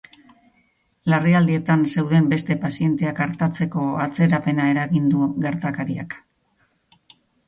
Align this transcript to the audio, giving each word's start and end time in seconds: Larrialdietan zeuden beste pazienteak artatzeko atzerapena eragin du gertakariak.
Larrialdietan 1.13 1.83
zeuden 1.91 2.29
beste 2.31 2.57
pazienteak 2.63 3.21
artatzeko 3.25 3.83
atzerapena 4.07 4.65
eragin 4.71 5.13
du 5.13 5.29
gertakariak. 5.45 6.17